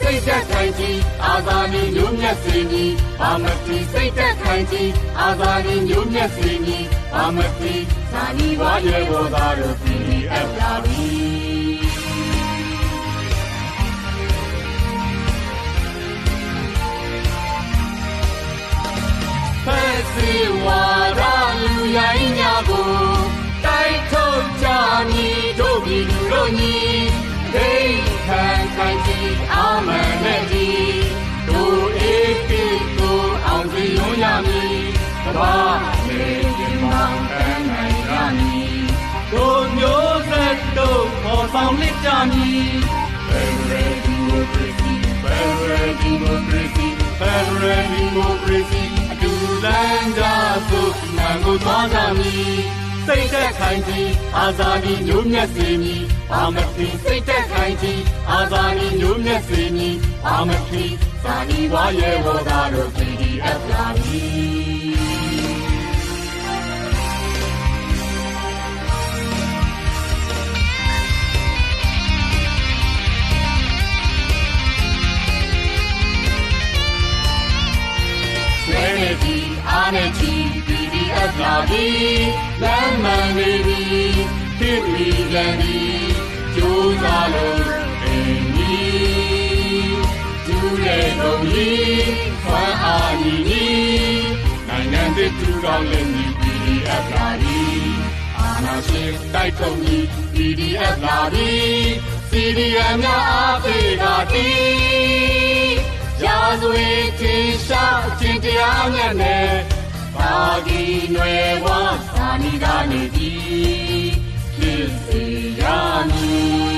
[0.00, 7.74] စိတ်သက်ခိုင်ကြီးအာဇာနည်မျိုးမြတ်စေမည်ဘာမတိစိတ်သက်ခိုင်ကြီးအာဇာနည်မျိုးမြတ်စေမည်ဘာမတိ
[8.12, 11.55] ဇာနီဝါရဲ့ဘောသားတို့ PDF လာပြီ
[20.12, 20.32] စီ
[20.64, 20.82] ဝါ
[21.20, 21.22] ရ
[21.62, 22.90] လူရိုင်းများကို
[23.64, 24.66] တိုက်ထုတ်ကြ
[25.10, 26.76] မည်တို့ပြည်သူတို့ညီ
[27.54, 28.44] ဒိဋ္ဌံ
[28.76, 31.00] ခိုင်ကြီးအာမန်နဲ့ကြီး
[31.48, 32.64] တို့အေးကိ
[32.98, 34.78] ကိုအောင်စီရုံးရမည်
[35.24, 35.54] ကဘာ
[36.08, 36.24] လေ
[36.58, 38.78] ရင်မောင်တန်းနိုင်ရမည်
[39.32, 42.70] တို့မျိုးဆက်တို့ပေါ်ဆောင်လက်ကြမည်
[43.28, 46.88] Federal Democracy Federal Democracy
[47.20, 48.45] Federal Democracy အတူ
[49.66, 50.22] လမ်းကြ
[50.70, 52.58] သို့မှန်ကိုသွားကြမည်
[53.06, 60.84] စိတ်သက်ခိုင်ကြီးအာဇာနည်မျိုးမြတ်စေမည်ဘာမတိစိတ်သက်ခိုင်ကြီးအာဇာနည်မျိုးမြတ်စေမည်ဘာမတိ
[61.22, 64.24] ဇာနီဝါရဲ့ဝါသားတို့ PDF လာပြီ
[78.64, 79.45] ဆွေးနေပြီ
[79.76, 80.34] အားနေချီ
[80.66, 81.86] PDF လာပြီ
[82.62, 83.82] လမ်းမှန်နေပြီ
[84.58, 85.80] ဖြစ်ပြီးလည်းပြီ
[86.54, 87.66] ကြိုးစားလို့
[88.04, 89.96] အင်းကြီး
[90.46, 92.06] ကျူးတဲ့ကုန်ကြီး
[92.42, 94.24] ဆွမ်းအားကြီးကြီး
[94.68, 97.60] နိုင်ငံသစ်ထူထောင်လည်းညီ PDF လာပြီ
[98.38, 101.50] အာနာရှင်တိုက်ထုံကြီး PDF လာပြီ
[102.30, 105.85] CDM များအားပေးတာတီး
[106.24, 109.50] ရာဇဝေတင်ရှာအချင်းတရားမြတ်နဲ့
[110.16, 110.34] ပါ
[110.66, 110.82] ကီ
[111.14, 111.80] နွယ်ဝါ
[112.14, 113.32] သာနီကနေပြီ
[114.54, 115.22] ဖြစ်စေ
[115.60, 115.62] ရ
[116.10, 116.75] မည်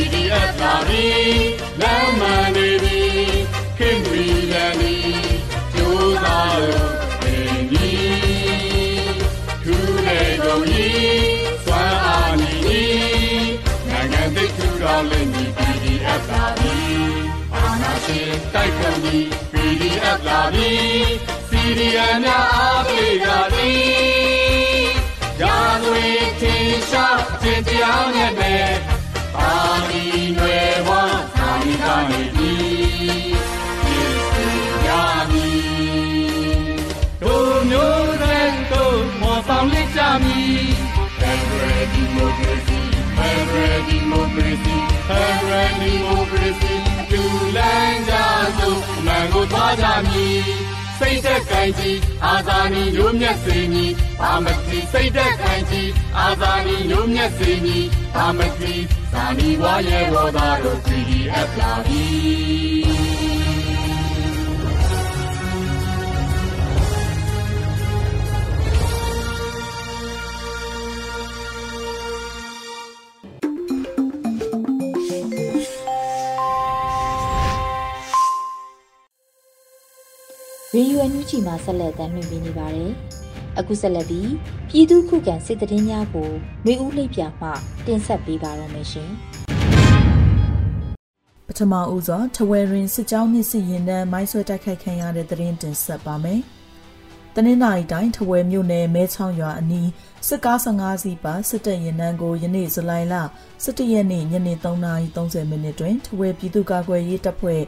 [0.00, 1.06] PDF လာပြီ
[1.80, 3.00] လမ်းမှန်နေပြီ
[3.78, 4.96] ခင်ဗျီလန်ဒီ
[5.74, 9.18] ကြိုးစားလို့ပြင်ကြီး
[9.64, 13.50] ထူးတဲ့ကုန်ကြီးစွမ်းအားနေကြီး
[13.88, 16.78] နိုင်ငံသစ်ထူထောင်လင်းကြီး PDF လာပြီ
[17.54, 20.72] အာနာရှင်တိုက်ခွန်ကြီး PDF လာပြီ
[21.48, 24.88] CDM များအားပေးကြသည်
[25.40, 26.08] ရာဇဝေ
[26.40, 28.97] ထင်ရှားခြင်းတရားမြတ်နဲ့ပါဠိနွယ်ဝါသာရိကနေပြီဖြစ်စေရမည်တို့မျိုးတဲ့တို့မော်ဆောင်လက်ကြမည် Federal Democracy Federal Democracy Federal Democracy တူလန်း
[48.08, 48.14] ကြ
[48.58, 50.40] သို့မှန်ကိုသွားကြမည်
[50.98, 58.74] စိတ်သက်ခိုင်ကြီးအာဇာနည်မျိုးမြတ်စေမည်ဘာမတိစိတ်သက်ခိုင်ကြီးအာဇာနည်မျိုးမြတ်စေမည်ဘာမတိ
[59.12, 62.04] ဇာနီဝါရဲ့ဘောသားတို့ PDF လာပြီ
[80.74, 82.92] ရေဒီယိုအန်ယူဂျီမှာဆက်လက်တင်ပြနေပါတယ်။
[83.58, 84.30] အခုဆက်လက်ပြီး
[84.68, 86.30] ပြည်သူခုခံစစ်တရင်များကို
[86.64, 87.48] မျိုးဦးလိပ်ပြမှ
[87.86, 89.10] တင်ဆက်ပေးပါရမရှင်။
[91.46, 96.40] ပထမဦးစွာထဝယ်ရင်စစ်ကြောင်းမြစ်စီရင်တန်းမိုင်းဆွဲတိုက်ခိုက်ခံရတဲ့သတင်းတင်ဆက်ပါမယ်။
[97.34, 99.88] တနင်္လာရီတိုင်းထဝယ်မြို့နယ်မဲချောင်းရွာအနီး
[100.28, 103.14] စစ်ကား15စီးပါစစ်တပ်ရင်တန်းကိုယနေ့ဇူလိုင်လ
[103.64, 107.62] 17ရက်နေ့ညနေ3:30မိနစ်တွင်ထဝယ်ပြည်သူ့ကာကွယ်ရေးတပ်ဖွဲ့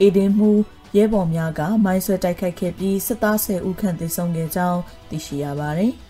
[0.00, 0.50] အေဒင်မှု
[0.96, 5.92] ရဲဘော်များကမိုင်းဆွဲတိုက်ခိုက်ခဲ့ပြီးစစ်သား10ဦးခန့်သေဆုံးခဲ့ကြောင်းသိရှိရပါတယ်။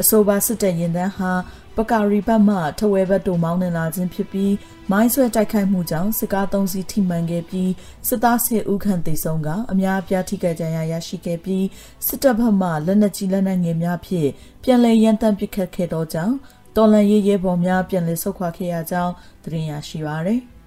[0.00, 1.32] အဆိုပါစစ်တပ်ရင်တန်းဟာ
[1.76, 4.54] ပကာရီဘတ်မှထဝဲဘတ်တို့မောင်းနှင်လာခြင်းဖြစ်ပြီး
[4.90, 7.70] မိုင်းဆွဲတိုက်ခိုက်မှုကြောင့်စစ်ကား၃စီးထိမှန်ခဲ့ပြီး
[8.08, 11.66] စစ်သား10ဦးခန့်သေဆုံးကအများအပြားထိခိုက်ဒဏ်ရာရရှိခဲ့ပြီး
[12.06, 14.30] စစ်တပ်ဘက်မှလက်နက်ကြီးလက်နက်ငယ်များဖြင့်
[14.62, 16.34] ပြန်လည်ရန်တမ်းပစ်ခတ်ခဲ့သောကြောင့်
[16.76, 19.12] တော်လန်ရေးရဲဘော်များပြန်လည်ဆုတ်ခွာခဲ့ရကြောင်း
[19.44, 20.42] သတင်းရရှိပါရသည်။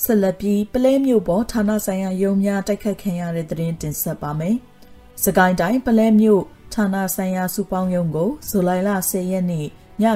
[0.00, 4.56] ဆက်လက်ပြီးပလဲမြို့ပေါ်ဌာနဆိုင်ရာရုံးများတိုက်ခတ်ခံရတဲ့သတင်းတင်ဆက်ပါမယ်။
[5.24, 6.42] စကိုင်းတိုင်းပလဲမြို့
[6.74, 9.68] ဌာနဆိုင်ရာစုပေါင်းရုံးကိုဇူလိုင်လ10ရက်နေ့ည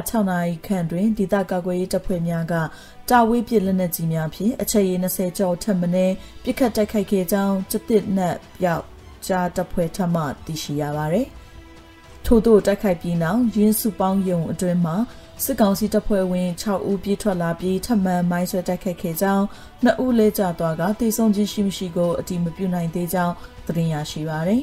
[0.08, 2.54] 6နာရီခန့်တွင်ဒေသကာကွယ်ရေးတပ်ဖွဲ့များက
[3.10, 5.88] တာဝေးပစ်လက်နက်ကြီးများဖြင့်အချက်ရည်20ကျော်ထပ်မံ
[6.42, 8.84] ပြစ်ခတ်တိုက်ခိုက်ခဲ့ကြောင်းစစ်တစ်နက်ပြောက်
[9.26, 11.26] ကြားတပ်ဖွဲ့ထမှသိရှိရပါသည်။
[12.26, 14.96] ထို့သို့တိုက်ခိုက်ပြီးနောက်ရင်းစုပေါင်းရုံအတွင်းမှာ
[15.44, 19.44] စစ်ကောင်စီတပ်ဖွဲ့ဝင်6ဦးပြေးထွက်လာပြီးထပ်မံမိုင်းဆွဲတိုက်ခိုက်ခဲ့ကြောင်း
[19.84, 23.34] နှစ်ဦးလဲကျသွားကတေဆုံးခြင်းရှိမရှိကိုအတိမပြုနိုင်သေးကြောင်း
[23.66, 24.62] သတင်းရရှိပါသည်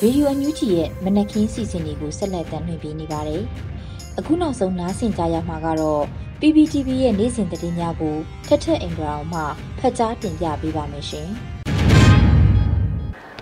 [0.00, 3.42] ဗီဒီယိုအန်ယူဂျီရဲ့မနက်ခင်းစီစဉ်တွေကိုဆက်လက်တင်ပြနေပါတယ်။
[4.18, 6.04] အခုနောက်ဆုံးနားဆင်ကြရမှာကတော့
[6.44, 9.40] PPTV ရဲ့နေ့စဉ်သတင်းများကိုထက်ထက်အင်္ဂရာအောင်မှ
[9.78, 11.28] ဖတ်ကြားတင်ပြပေးပါမယ်ရှင်။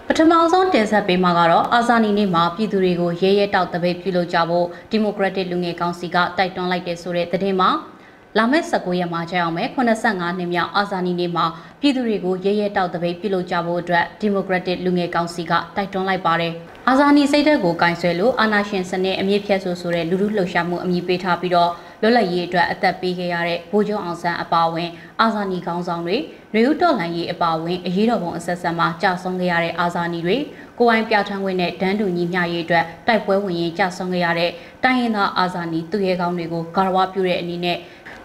[0.07, 7.71] ပထမဆုံးတင်ဆက်ပေးမှာကတော့အာဇာနည်နေ့မှာပြည်သူတွေကိုရဲရဲတောက်တပိတ်ပြုလုပ်ကြဖို့ဒီမိုကရက်တစ်လူငယ်ကောင်စီကတိုက်တွန်းလိုက်တဲ့ဆိုတဲ့သတင်းမှာ
[8.39, 11.45] လာမယ့်19ရက်မှာကြာအောင်မယ်85နှစ်မြောက်အာဇာနည်နေ့မှာ
[11.81, 16.53] ပြည်သူတွေကိုရဲရဲတောက်တပိတ်ပြုလုပ်ကြဖို့အတွက်ဒီမိုကရက်တစ်လူငယ်ကောင်စီကတိုက်တွန်းလိုက်ပါတယ်။
[16.89, 26.17] အာဇာနည်စိတ်ဓာတ်ကိုကင်ဆယ်လို့အာဏာရှင်စနစ်အမြင့်ဖြတ်ဆိုဆိုတဲ့လူလူလှုပ်ရှားမှုအမည်ပေးထားပြီးတော့ လွတ်လပ်ရေးအတွက်အသက်ပေးခဲ့ရတဲ့ဗိုလ်ချုပ်အောင်ဆန်းအပါအဝင်အာဇာနည်ခေါင်းဆောင်တွေ
[26.53, 30.37] ຫນွေဦးတော်လှန်ရေးအပါအဝင်အရေးတော်ပုံအဆက်ဆက်မှာကြာဆုံးခဲ့ရတဲ့အာဇာနည်တွေ
[30.79, 34.51] ကိုယ်ပိုင်ပြဋ္ဌာန်းခွင့်နဲ့ဒန်းတူညီမျှရေးအတွက်တိုက်ပွဲဝင်ရင်ကြာဆုံးခဲ့ရတဲ့
[34.85, 37.79] တိုင်းရင်းသားအာဇာနည်သူရဲကောင်းတွေကိုဂါရဝပြုတဲ့အနေနဲ့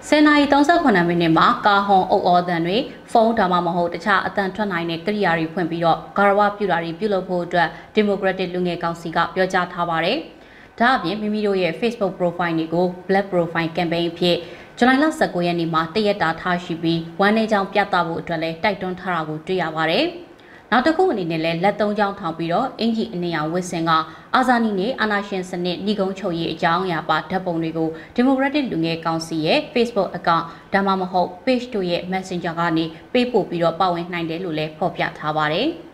[0.08, 2.78] စင်နာရီ38မိနစ်မှာကာဟွန်အုပ်အော်တန်တွေ
[3.12, 10.18] ဖုန်းဒါမှမဟုတ်တခြားအတန်ထွက်နိုင်တဲ့ကိရိယာတွေဖွင့်ပြီးတော့ဂါရဝပြုတာတွေပြုလုပ်ဖို့အတွက်ဒီမိုကရက်တစ်လူငယ်ကောင်စီကပြောကြားထားပါတယ်။
[10.80, 14.38] ဒါအပြင်မိမိတို့ရဲ့ Facebook profile တွေကို Black Profile Campaign အဖြစ်
[14.78, 20.06] ဇူလိုင်လ19ရက်နေ့မှာတရက်တာထားရှိပြီးဝမ်းနေကြောင်ပြသဖို့အတွက်လည်းတိုက်တွန်းထားတာကိုတွေ့ရပါတယ်။
[20.72, 23.92] နောက်တစ်ခုအနေနဲ့လည်းလက်သုံးချောင်းထောင်ပြီးတော့အင်ဂျီအနေရဝစ်စင်က
[24.36, 35.70] အာဇာနည်နဲ့အာနာရှင်စနစ်ညီကုန်းချုပ်ရေးအကြောင်းအရာပါဓာတ်ပုံတွေကို Democratic လူငယ်ကောင်စီရဲ့ Facebook account ဒါမှမဟုတ် page တို့ရဲ့ Messenger ကနေပေးပို့ပြီးတော့ပါဝင်နိုင်တယ်လို့လည်းဖော်ပြထားပါတယ်။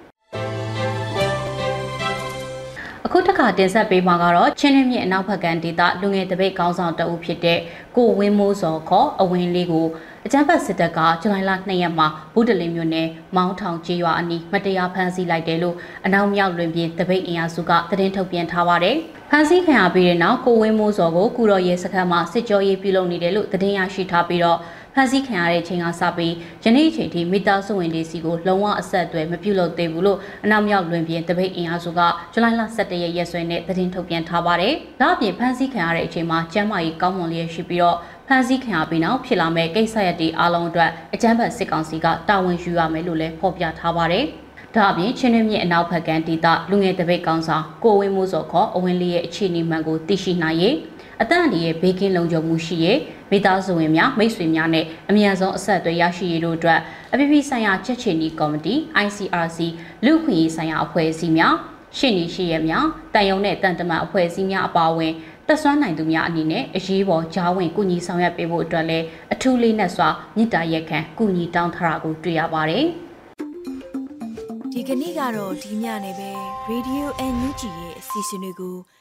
[3.13, 7.59] အခုတစ်ခါတင်ဆက်ပေးမှာကတော့ချင်းရင်းမြစ်အနောက်ဘက်ကန်ဒေသလူငယ်တပိတ်ကောင်းဆောင်တအုပ်ဖြစ်တဲ့
[7.95, 9.87] ကိုဝင်းမိုးစောခေါ်အဝင်းလေးကို
[10.25, 18.95] အကြမ်းဖက်စစ်တပ်ကဇူလိုင်လ2ရက်မှာဗုဒ္ဓလင်းမြို့နယ်မောင်းထောင်ကျေးရွာအနီးမတရားဖမ်းဆီးလိုက်တယ်လို့အနောက်မြောက်လွင်ပြင်တပိတ်အင်အားစုကသတင်းထုတ်ပြန်ထားပါတယ်။
[19.29, 24.59] ဖမ်းဆီးခံရပြီးတဲ့နောက်ကိုဝင်းမိုးစောကိုကုတော်ရဲစခန်းမှာစစ်ကြောရေးပြုလုပ်နေတယ်လို့သတင်းရရှိထားပြီးတော့
[24.95, 31.99] ဖမ်းဆီးခံရတဲ့ချိန်ကစပြီးယနေ့အချိန်ထိမိသားစုဝင်တွေစီကိုလုံးဝအဆက်အသွယ်မပြုလုပ်သေးဘူးလို့အနောက်မြောက်လွင်ပြင်တပိတ်အင်အားစုက
[32.33, 44.25] ဇူလိုင်လ17ရက်ရက်စွဲနဲ့သတင်းထုတ်ပြန်ထားပါတယ်။ဒါ့အပြင်ဖမ်းဆီးခံရတဲ့အချိန်မှာကျန်းမာရေးကောင်းမွန်လျက်ရှိပြီးတော့ဖမ်းဆီးခံရပြီးနောက်ဖြစ်လာမဲ့ကိစ္စရပ်တွေအလုံးအတွက်အကြမ်းဖက်စစ်ကောင်စီကတာဝန်ယူရမယ်လို့လည်းဖော်ပြထားပါတယ်။
[44.75, 50.75] ဒါအပြင်ချင်းရင်းမြစ်အနောက်ဘက်ကန်ဒေသလူငယ်တပိတ်ကောင်ဆောင်ကိုဝင်းမိုးစောခေါ်အဝင်းလေးရဲ့အခြေအနေမှန်ကိုသိရှိနိုင်ရေး
[51.21, 52.99] အတန့်အရဲ့ဘေးကင်းလုံခြုံမှုရှိရေး
[53.31, 56.79] မိသားစုဝင်များမိတ်ဆွေများနဲ့အမြန်ဆုံးအဆက်အသွယ်ရရှိရေးတို့အတွက်
[57.11, 58.73] အပြည်ပြည်ဆိုင်ရာချက်ချီနီကော်မတီ
[59.05, 59.59] ICRC
[60.05, 61.55] လူ့ခွင့်ရေးဆိုင်ရာအဖွဲ့အစည်းများ
[61.97, 65.13] ရှင်းနေရှိရများတန်ယုံနဲ့တန်တမန်အဖွဲ့အစည်းများအပါအဝင်
[65.47, 70.07] တက်ဆွမ်းနိုင်သူများအနေနဲ့အရေးပေါ်ကြားဝင်ကူညီဆောင်ရွက်ပေးဖို့အတွက်လည်းအထူးလေးနက်စွာ
[70.37, 72.85] မြစ်တာရက်ခံကူညီတောင်းထားတာကိုတွေ့ရပါတယ်။
[74.73, 76.29] ဒီကနေ့ကတော့ဒီညနေပဲ
[76.69, 78.75] Radio NUG ရဲ့အစီအစဉ်လေးကို